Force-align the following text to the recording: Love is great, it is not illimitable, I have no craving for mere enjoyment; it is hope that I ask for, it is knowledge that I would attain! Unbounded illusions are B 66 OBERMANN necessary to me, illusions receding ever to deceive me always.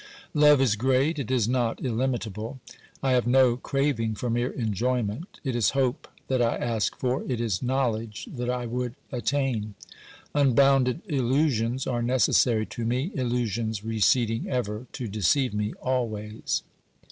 Love 0.33 0.59
is 0.59 0.75
great, 0.75 1.19
it 1.19 1.29
is 1.29 1.47
not 1.47 1.79
illimitable, 1.85 2.59
I 3.03 3.11
have 3.11 3.27
no 3.27 3.55
craving 3.55 4.15
for 4.15 4.31
mere 4.31 4.49
enjoyment; 4.49 5.39
it 5.43 5.55
is 5.55 5.69
hope 5.77 6.07
that 6.27 6.41
I 6.41 6.55
ask 6.55 6.95
for, 6.97 7.21
it 7.31 7.39
is 7.39 7.61
knowledge 7.61 8.27
that 8.35 8.49
I 8.49 8.65
would 8.65 8.95
attain! 9.11 9.75
Unbounded 10.33 11.03
illusions 11.07 11.85
are 11.85 12.01
B 12.01 12.07
66 12.07 12.07
OBERMANN 12.07 12.07
necessary 12.07 12.65
to 12.65 12.83
me, 12.83 13.11
illusions 13.13 13.83
receding 13.83 14.49
ever 14.49 14.87
to 14.91 15.07
deceive 15.07 15.53
me 15.53 15.73
always. 15.83 16.63